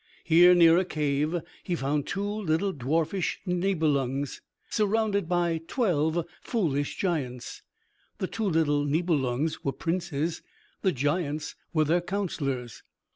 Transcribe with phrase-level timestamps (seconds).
[0.23, 7.61] Here near a cave he found two little dwarfish Nibelungs, surrounded by twelve foolish giants.
[8.17, 10.41] The two little Nibelungs were princes,
[10.81, 12.81] the giants were their counselors.